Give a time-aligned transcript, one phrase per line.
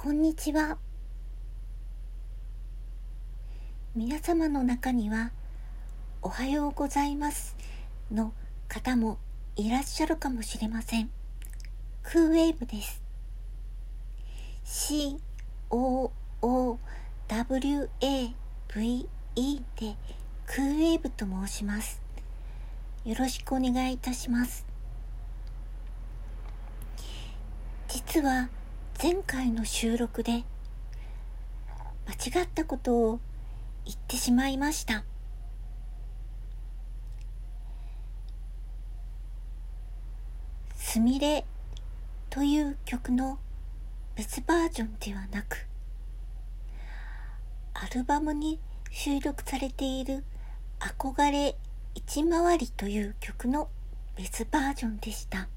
[0.00, 0.78] こんにちは。
[3.96, 5.32] 皆様の中には、
[6.22, 7.56] おはようございます
[8.08, 8.32] の
[8.68, 9.18] 方も
[9.56, 11.10] いらっしゃるかもしれません。
[12.04, 13.02] クーウェーブです。
[14.62, 15.20] C-O-O-W-A-V-E
[19.80, 19.96] で
[20.46, 22.00] クーウェーブと申します。
[23.04, 24.64] よろしくお願いいたします。
[27.88, 28.48] 実は
[29.00, 30.42] 前回の収録で
[32.32, 33.20] 間違ったことを
[33.84, 35.04] 言ってしまいました。
[40.74, 41.44] すみれ
[42.28, 43.38] という曲の
[44.16, 45.68] 別バージョンではなく、
[47.74, 48.58] アルバムに
[48.90, 50.24] 収録されている
[50.80, 51.56] 憧れ
[51.94, 53.68] 一回りという曲の
[54.16, 55.48] 別バージョンでした。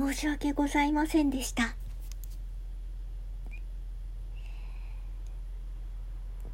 [0.00, 1.76] 申し訳ございませんでした。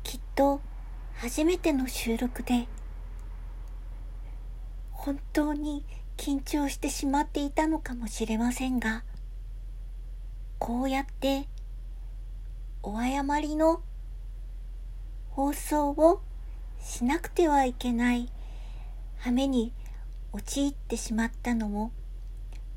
[0.03, 0.61] きっと
[1.15, 2.67] 初めての収録で
[4.91, 5.85] 本当に
[6.17, 9.05] 緊張してしまっていたのかもしれませんが、
[10.59, 11.47] こうやって
[12.83, 13.81] お誤りの
[15.31, 16.21] 放送を
[16.81, 18.29] しなくてはいけない
[19.19, 19.73] 羽目に
[20.33, 21.93] 陥ってしまったのも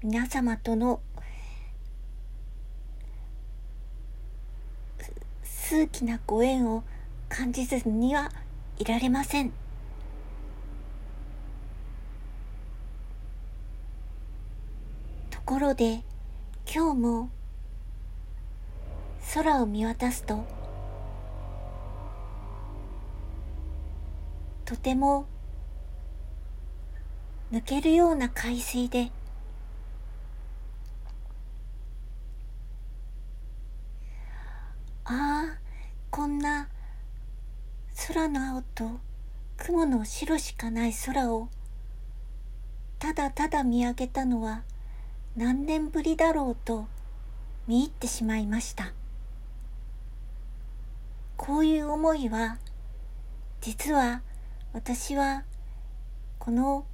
[0.01, 1.01] 皆様との
[5.43, 6.83] 数奇なご縁を
[7.27, 8.31] 感じずには
[8.77, 9.51] いられません。
[15.29, 16.01] ところで
[16.73, 17.29] 今日も
[19.33, 20.45] 空を見渡すと
[24.63, 25.27] とても
[27.51, 29.11] 抜けるような海水で
[35.11, 35.57] ああ
[36.11, 36.69] こんな
[38.07, 38.99] 空の青と
[39.57, 41.49] 雲の白しかない空を
[42.99, 44.61] ただただ見上げたのは
[45.35, 46.85] 何年ぶりだろうと
[47.65, 48.93] 見入ってしまいました。
[51.37, 52.59] こういう思いは
[53.61, 54.21] 実は
[54.73, 55.43] 私は
[56.37, 56.85] この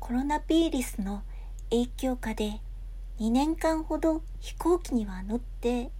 [0.00, 1.22] コロナウイルスの
[1.70, 2.60] 影響下で
[3.18, 5.90] 2年間ほど飛行機には乗って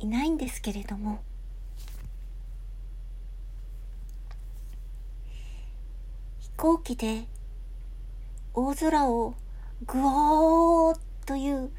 [0.00, 1.22] いないんですけれども
[6.40, 7.24] 飛行機で
[8.54, 9.34] 大空を
[9.86, 11.70] グオーという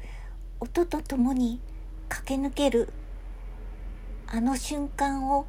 [0.60, 1.60] 音とともに
[2.08, 2.88] 駆け抜ける
[4.26, 5.46] あの瞬間を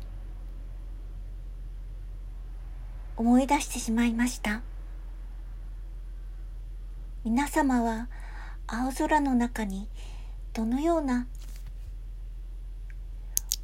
[3.15, 4.61] 思い出してしまいました。
[7.23, 8.07] 皆様は
[8.67, 9.87] 青空の中に
[10.53, 11.25] どのような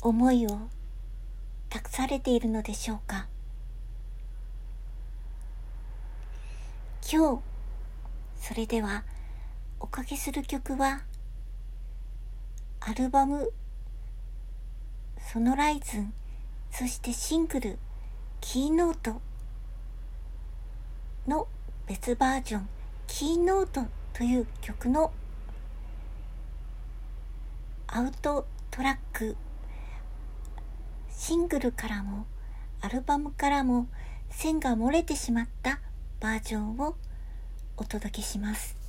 [0.02, 0.58] 思いを
[1.70, 3.28] 託されているのでしょうか？
[7.12, 7.42] 今日
[8.42, 9.04] それでは
[9.80, 11.02] おかけする曲は
[12.80, 13.52] アルバム
[15.20, 16.14] ソノライズン
[16.72, 17.78] そしてシングル
[18.40, 19.22] キーノート
[21.28, 21.48] の
[21.88, 22.70] 別バージョン
[23.08, 25.12] キーノートという曲の
[27.88, 29.36] アウトトラック
[31.10, 32.26] シングルからも
[32.82, 33.88] アルバムからも
[34.30, 35.80] 線が漏れてしまった
[36.20, 36.96] バージョンを
[37.76, 38.83] お届けします。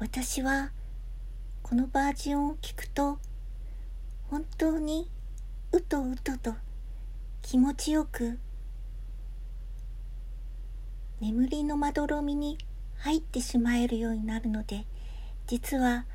[0.00, 0.70] 私は
[1.62, 3.18] このバージョンを聞くと
[4.30, 5.10] 本当に
[5.72, 6.54] うとうとと
[7.42, 8.38] 気持ちよく
[11.20, 12.56] 眠りのまどろみに
[12.96, 14.86] 入ってしまえるようになるので
[15.46, 16.06] 実は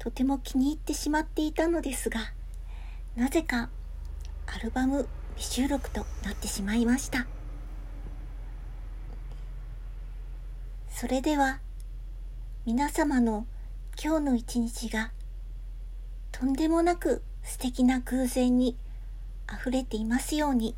[0.00, 2.32] とても気に入ってしまっていたのですが
[3.14, 3.70] なぜか
[4.48, 7.28] アルバム未収録となってしまいました。
[10.90, 11.60] それでは
[12.68, 13.46] 皆様の
[13.98, 15.10] 今日の一日が
[16.32, 18.76] とんでもなく素敵な偶然に
[19.46, 20.74] あふれていますように。